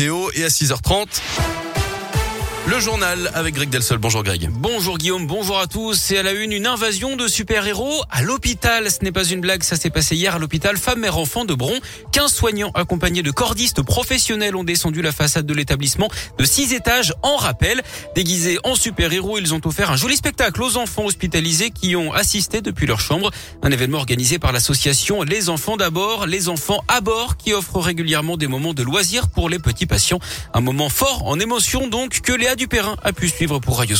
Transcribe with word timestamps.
Et 0.00 0.44
à 0.44 0.48
6h30. 0.48 1.57
Le 2.68 2.80
journal 2.80 3.30
avec 3.32 3.54
Greg 3.54 3.70
Delsol. 3.70 3.96
Bonjour 3.96 4.22
Greg. 4.22 4.50
Bonjour 4.52 4.98
Guillaume, 4.98 5.26
bonjour 5.26 5.58
à 5.58 5.66
tous. 5.66 5.94
C'est 5.94 6.18
à 6.18 6.22
la 6.22 6.32
une 6.32 6.52
une 6.52 6.66
invasion 6.66 7.16
de 7.16 7.26
super-héros 7.26 8.02
à 8.10 8.20
l'hôpital. 8.20 8.90
Ce 8.90 9.02
n'est 9.02 9.12
pas 9.12 9.24
une 9.24 9.40
blague, 9.40 9.62
ça 9.62 9.76
s'est 9.76 9.88
passé 9.88 10.16
hier 10.16 10.34
à 10.34 10.38
l'hôpital 10.38 10.76
Femme 10.76 10.98
Mère 10.98 11.16
Enfant 11.16 11.46
de 11.46 11.54
Bron. 11.54 11.78
15 12.12 12.30
soignants 12.30 12.70
accompagnés 12.74 13.22
de 13.22 13.30
cordistes 13.30 13.80
professionnels 13.80 14.54
ont 14.54 14.64
descendu 14.64 15.00
la 15.00 15.12
façade 15.12 15.46
de 15.46 15.54
l'établissement 15.54 16.10
de 16.38 16.44
6 16.44 16.74
étages 16.74 17.14
en 17.22 17.36
rappel. 17.36 17.82
Déguisés 18.14 18.58
en 18.64 18.74
super-héros, 18.74 19.38
ils 19.38 19.54
ont 19.54 19.62
offert 19.64 19.90
un 19.90 19.96
joli 19.96 20.16
spectacle 20.16 20.62
aux 20.62 20.76
enfants 20.76 21.06
hospitalisés 21.06 21.70
qui 21.70 21.96
ont 21.96 22.12
assisté 22.12 22.60
depuis 22.60 22.86
leur 22.86 23.00
chambre. 23.00 23.30
Un 23.62 23.70
événement 23.70 23.96
organisé 23.96 24.38
par 24.38 24.52
l'association 24.52 25.22
Les 25.22 25.48
Enfants 25.48 25.78
d'abord, 25.78 26.26
Les 26.26 26.50
Enfants 26.50 26.84
à 26.86 27.00
bord 27.00 27.38
qui 27.38 27.54
offre 27.54 27.80
régulièrement 27.80 28.36
des 28.36 28.46
moments 28.46 28.74
de 28.74 28.82
loisirs 28.82 29.28
pour 29.28 29.48
les 29.48 29.58
petits 29.58 29.86
patients. 29.86 30.20
Un 30.52 30.60
moment 30.60 30.90
fort 30.90 31.26
en 31.26 31.40
émotion 31.40 31.86
donc 31.86 32.20
que 32.20 32.32
Léa 32.58 32.66
Dupérin 32.66 32.96
a 33.04 33.12
pu 33.12 33.28
suivre 33.28 33.60
pour 33.60 33.78
Radio 33.78 33.94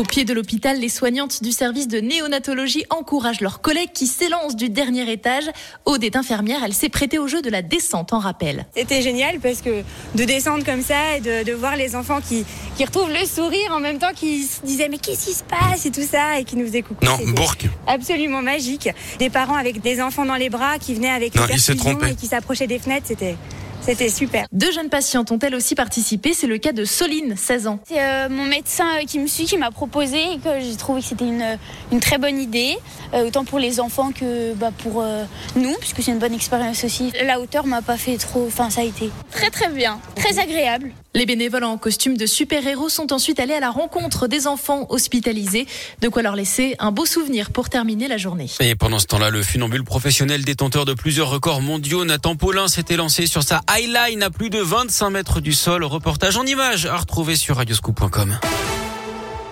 Au 0.00 0.02
pied 0.02 0.24
de 0.24 0.32
l'hôpital, 0.32 0.80
les 0.80 0.88
soignantes 0.88 1.42
du 1.42 1.52
service 1.52 1.86
de 1.86 2.00
néonatologie 2.00 2.86
encouragent 2.88 3.42
leurs 3.42 3.60
collègues 3.60 3.92
qui 3.92 4.06
s'élancent 4.06 4.56
du 4.56 4.70
dernier 4.70 5.12
étage. 5.12 5.44
Aude 5.84 6.02
est 6.02 6.16
infirmière, 6.16 6.62
elle 6.64 6.72
s'est 6.72 6.88
prêtée 6.88 7.18
au 7.18 7.28
jeu 7.28 7.42
de 7.42 7.50
la 7.50 7.60
descente 7.60 8.14
en 8.14 8.18
rappel. 8.18 8.64
C'était 8.74 9.02
génial 9.02 9.40
parce 9.40 9.60
que 9.60 9.82
de 10.14 10.24
descendre 10.24 10.64
comme 10.64 10.80
ça 10.80 11.18
et 11.18 11.20
de, 11.20 11.44
de 11.44 11.52
voir 11.52 11.76
les 11.76 11.96
enfants 11.96 12.20
qui, 12.26 12.46
qui 12.78 12.84
retrouvent 12.86 13.12
le 13.12 13.26
sourire 13.26 13.72
en 13.72 13.80
même 13.80 13.98
temps 13.98 14.14
qu'ils 14.16 14.44
se 14.44 14.62
disaient 14.64 14.88
mais 14.88 14.96
qu'est-ce 14.96 15.26
qui 15.26 15.34
se 15.34 15.44
passe 15.44 15.84
et 15.84 15.90
tout 15.90 16.06
ça 16.10 16.40
et 16.40 16.44
qui 16.44 16.56
nous 16.56 16.64
faisaient 16.64 16.80
coucou. 16.80 17.04
Non, 17.04 17.18
Bourg. 17.34 17.56
Absolument 17.86 18.40
magique. 18.40 18.88
Des 19.18 19.28
parents 19.28 19.56
avec 19.56 19.82
des 19.82 20.00
enfants 20.00 20.24
dans 20.24 20.36
les 20.36 20.48
bras 20.48 20.78
qui 20.78 20.94
venaient 20.94 21.10
avec 21.10 21.34
Non, 21.34 21.44
les 21.44 21.70
et 21.70 22.14
qui 22.14 22.26
s'approchaient 22.26 22.66
des 22.66 22.78
fenêtres, 22.78 23.08
c'était 23.08 23.36
c'était 23.80 24.08
super. 24.08 24.46
Deux 24.52 24.72
jeunes 24.72 24.88
patientes 24.88 25.30
ont 25.32 25.38
elles 25.38 25.54
aussi 25.54 25.74
participé? 25.74 26.34
C'est 26.34 26.46
le 26.46 26.58
cas 26.58 26.72
de 26.72 26.84
Soline, 26.84 27.36
16 27.36 27.66
ans. 27.66 27.80
C'est 27.86 28.00
euh, 28.00 28.28
mon 28.28 28.44
médecin 28.44 28.86
euh, 28.96 29.04
qui 29.06 29.18
me 29.18 29.26
suit, 29.26 29.44
qui 29.44 29.56
m'a 29.56 29.70
proposé 29.70 30.18
et 30.18 30.38
que 30.38 30.60
j'ai 30.60 30.76
trouvé 30.76 31.00
que 31.00 31.06
c'était 31.08 31.26
une, 31.26 31.58
une 31.92 32.00
très 32.00 32.18
bonne 32.18 32.38
idée, 32.38 32.76
euh, 33.14 33.26
autant 33.26 33.44
pour 33.44 33.58
les 33.58 33.80
enfants 33.80 34.12
que 34.12 34.54
bah, 34.54 34.70
pour 34.82 35.02
euh, 35.02 35.24
nous, 35.56 35.74
puisque 35.80 36.02
c'est 36.02 36.12
une 36.12 36.18
bonne 36.18 36.34
expérience 36.34 36.84
aussi. 36.84 37.12
La 37.24 37.40
hauteur 37.40 37.66
m'a 37.66 37.82
pas 37.82 37.96
fait 37.96 38.16
trop, 38.16 38.46
enfin 38.46 38.70
ça 38.70 38.82
a 38.82 38.84
été 38.84 39.10
très 39.30 39.50
très 39.50 39.68
bien, 39.68 40.00
très 40.14 40.38
agréable. 40.38 40.92
Les 41.12 41.26
bénévoles 41.26 41.64
en 41.64 41.76
costume 41.76 42.16
de 42.16 42.24
super-héros 42.24 42.88
sont 42.88 43.12
ensuite 43.12 43.40
allés 43.40 43.54
à 43.54 43.58
la 43.58 43.70
rencontre 43.70 44.28
des 44.28 44.46
enfants 44.46 44.86
hospitalisés. 44.90 45.66
De 46.00 46.08
quoi 46.08 46.22
leur 46.22 46.36
laisser 46.36 46.76
un 46.78 46.92
beau 46.92 47.04
souvenir 47.04 47.50
pour 47.50 47.68
terminer 47.68 48.06
la 48.06 48.16
journée. 48.16 48.46
Et 48.60 48.76
pendant 48.76 49.00
ce 49.00 49.06
temps-là, 49.06 49.30
le 49.30 49.42
funambule 49.42 49.82
professionnel 49.82 50.44
détenteur 50.44 50.84
de 50.84 50.94
plusieurs 50.94 51.28
records 51.28 51.62
mondiaux, 51.62 52.04
Nathan 52.04 52.36
Paulin, 52.36 52.68
s'était 52.68 52.94
lancé 52.94 53.26
sur 53.26 53.42
sa 53.42 53.60
highline 53.70 54.22
à 54.22 54.30
plus 54.30 54.50
de 54.50 54.58
25 54.58 55.10
mètres 55.10 55.40
du 55.40 55.52
sol. 55.52 55.84
Reportage 55.84 56.36
en 56.36 56.44
images 56.44 56.86
à 56.86 56.96
retrouver 56.96 57.36
sur 57.36 57.56
radioscoop.com. 57.56 58.38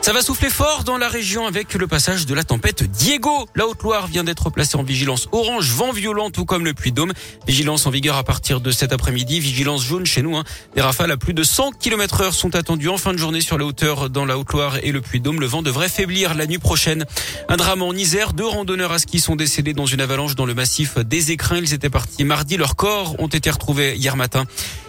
Ça 0.09 0.14
va 0.14 0.23
souffler 0.23 0.48
fort 0.48 0.84
dans 0.84 0.97
la 0.97 1.06
région 1.06 1.45
avec 1.45 1.75
le 1.75 1.87
passage 1.87 2.25
de 2.25 2.33
la 2.33 2.42
tempête 2.42 2.83
Diego. 2.83 3.47
La 3.55 3.67
Haute-Loire 3.67 4.06
vient 4.06 4.25
d'être 4.25 4.48
placée 4.48 4.78
en 4.78 4.83
vigilance 4.83 5.28
orange, 5.33 5.70
vent 5.73 5.92
violent, 5.92 6.31
tout 6.31 6.47
comme 6.47 6.65
le 6.65 6.73
Puy-Dôme. 6.73 7.12
Vigilance 7.47 7.84
en 7.84 7.91
vigueur 7.91 8.17
à 8.17 8.25
partir 8.25 8.62
de 8.62 8.70
cet 8.70 8.95
après-midi. 8.95 9.39
Vigilance 9.39 9.84
jaune 9.84 10.06
chez 10.06 10.23
nous. 10.23 10.34
Hein. 10.34 10.45
Des 10.75 10.81
rafales 10.81 11.11
à 11.11 11.19
plus 11.19 11.34
de 11.34 11.42
100 11.42 11.73
km 11.73 12.23
heure 12.23 12.33
sont 12.33 12.56
attendues 12.56 12.89
en 12.89 12.97
fin 12.97 13.12
de 13.12 13.19
journée 13.19 13.42
sur 13.42 13.59
les 13.59 13.67
hauteurs 13.67 14.09
dans 14.09 14.25
la 14.25 14.39
Haute-Loire 14.39 14.78
et 14.83 14.92
le 14.92 15.03
Puy-Dôme. 15.03 15.41
Le 15.41 15.47
vent 15.47 15.61
devrait 15.61 15.91
faiblir 15.91 16.34
la 16.34 16.47
nuit 16.47 16.56
prochaine. 16.56 17.05
Un 17.50 17.59
drame 17.59 17.83
en 17.83 17.93
Isère. 17.93 18.33
Deux 18.33 18.47
randonneurs 18.47 18.93
à 18.93 18.98
ski 18.98 19.20
sont 19.20 19.37
décédés 19.37 19.75
dans 19.75 19.84
une 19.84 20.00
avalanche 20.00 20.37
dans 20.37 20.47
le 20.47 20.55
massif 20.55 20.97
des 20.97 21.33
Écrins. 21.33 21.59
Ils 21.59 21.75
étaient 21.75 21.91
partis 21.91 22.25
mardi. 22.25 22.56
Leurs 22.56 22.77
corps 22.77 23.15
ont 23.19 23.28
été 23.28 23.50
retrouvés 23.50 23.95
hier 23.95 24.17
matin. 24.17 24.47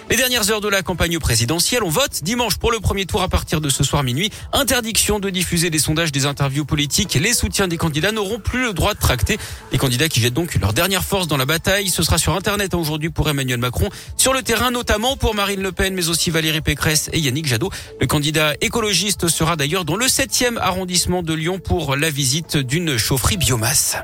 Les 0.10 0.18
dernières 0.18 0.50
heures 0.50 0.60
de 0.60 0.68
la 0.68 0.82
campagne 0.82 1.20
présidentielle, 1.20 1.84
on 1.84 1.90
vote 1.90 2.24
dimanche 2.24 2.58
pour 2.58 2.72
le 2.72 2.80
premier 2.80 3.06
tour 3.06 3.22
à 3.22 3.28
partir 3.28 3.62
de 3.62 3.70
ce 3.70 3.84
soir 3.84 4.02
minuit. 4.02 4.32
Interdiction 4.54 5.20
de 5.20 5.30
diffuser 5.30 5.70
des 5.70 5.78
sondages, 5.78 6.12
des 6.12 6.26
interviews 6.26 6.66
politiques. 6.66 7.14
Les 7.14 7.32
soutiens 7.32 7.68
des 7.68 7.78
candidats 7.78 8.12
n'auront 8.12 8.40
plus 8.40 8.64
le 8.64 8.74
droit 8.74 8.96
de 8.96 9.00
tracter. 9.00 9.38
Les 9.72 9.78
candidats 9.78 10.10
qui 10.10 10.20
jettent 10.20 10.34
donc 10.34 10.56
leur 10.56 10.74
dernière 10.74 11.04
force 11.04 11.28
dans 11.28 11.38
la 11.38 11.46
bataille. 11.46 11.90
Ce 11.90 12.02
sera 12.02 12.18
sur 12.18 12.34
Internet 12.34 12.74
aujourd'hui 12.74 13.12
pour 13.12 13.30
Emmanuel 13.30 13.60
Macron. 13.60 13.90
Sur 14.18 14.34
le 14.34 14.42
terrain, 14.42 14.72
notamment 14.72 15.16
pour 15.16 15.36
Marine 15.36 15.62
Le 15.62 15.72
Pen, 15.72 15.94
mais 15.94 16.10
aussi 16.10 16.32
Valérie 16.32 16.62
Pécresse 16.62 17.12
et 17.14 17.20
Yannick 17.20 17.46
Jadot. 17.46 17.70
Le 18.02 18.08
candidat 18.08 18.56
écologiste 18.62 19.28
sera 19.28 19.58
d'ailleurs 19.58 19.86
dans 19.86 19.96
le 19.96 20.08
7e 20.08 20.58
arrondissement 20.58 21.22
de 21.22 21.36
Lyon 21.36 21.60
pour 21.60 21.96
la 21.96 22.10
visite 22.10 22.58
d'une 22.58 22.98
chaufferie 22.98 23.38
biomasse. 23.38 23.98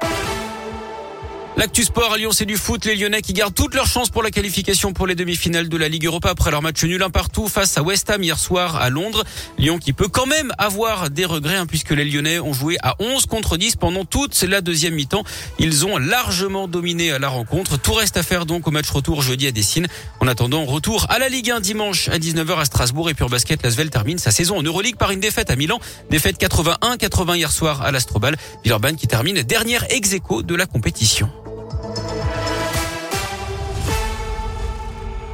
L'actu 1.57 1.83
sport 1.83 2.11
à 2.11 2.17
Lyon, 2.17 2.31
c'est 2.33 2.45
du 2.45 2.57
foot. 2.57 2.83
Les 2.83 2.97
Lyonnais 2.97 3.21
qui 3.21 3.31
gardent 3.31 3.55
toutes 3.55 3.75
leurs 3.75 3.88
chances 3.88 4.09
pour 4.09 4.21
la 4.21 4.29
qualification 4.29 4.91
pour 4.91 5.07
les 5.07 5.16
demi-finales 5.16 5.69
de 5.69 5.77
la 5.77 5.88
Ligue 5.88 6.05
Europa 6.05 6.29
après 6.29 6.51
leur 6.51 6.61
match 6.61 6.83
nul 6.83 7.01
un 7.01 7.09
partout 7.09 7.47
face 7.47 7.77
à 7.77 7.81
West 7.81 8.09
Ham 8.09 8.21
hier 8.21 8.38
soir 8.38 8.75
à 8.75 8.89
Londres. 8.89 9.23
Lyon 9.57 9.79
qui 9.79 9.93
peut 9.93 10.09
quand 10.09 10.25
même 10.25 10.51
avoir 10.57 11.09
des 11.09 11.23
regrets 11.23 11.55
hein, 11.55 11.66
puisque 11.66 11.91
les 11.91 12.03
Lyonnais 12.03 12.39
ont 12.39 12.51
joué 12.51 12.75
à 12.83 12.95
11 12.99 13.27
contre 13.27 13.55
10 13.55 13.77
pendant 13.77 14.03
toute 14.03 14.39
la 14.41 14.59
deuxième 14.59 14.95
mi-temps. 14.95 15.23
Ils 15.57 15.85
ont 15.85 15.97
largement 15.97 16.67
dominé 16.67 17.17
la 17.19 17.29
rencontre. 17.29 17.79
Tout 17.79 17.93
reste 17.93 18.17
à 18.17 18.23
faire 18.23 18.45
donc 18.45 18.67
au 18.67 18.72
match 18.72 18.89
retour 18.89 19.22
jeudi 19.22 19.47
à 19.47 19.53
Dessine. 19.53 19.87
En 20.19 20.27
attendant, 20.27 20.66
retour 20.66 21.05
à 21.07 21.19
la 21.19 21.29
Ligue 21.29 21.51
1 21.51 21.61
dimanche 21.61 22.09
à 22.09 22.17
19h 22.17 22.59
à 22.59 22.66
Strasbourg 22.66 23.09
et 23.09 23.13
puis 23.13 23.23
en 23.23 23.29
basket, 23.29 23.63
l'Asvel 23.63 23.89
termine 23.89 24.17
sa 24.17 24.31
saison 24.31 24.57
en 24.57 24.61
Euroleague 24.61 24.97
par 24.97 25.11
une 25.11 25.22
défaite 25.22 25.49
à 25.49 25.55
Milan. 25.55 25.79
Défaite 26.09 26.37
81-80 26.37 27.37
hier 27.37 27.51
soir 27.51 27.81
à 27.81 27.91
l'Astrobal. 27.91 28.35
Villeurbanne 28.66 28.97
qui 28.97 29.07
termine 29.07 29.41
dernière 29.41 29.85
ex 29.89 30.16
de 30.43 30.55
la 30.55 30.66
compétition. 30.66 31.29